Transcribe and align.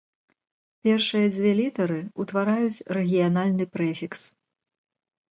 Першыя 0.87 1.25
дзве 1.35 1.51
літары 1.59 1.97
ўтвараюць 2.23 2.83
рэгіянальны 2.97 3.67
прэфікс. 3.77 4.21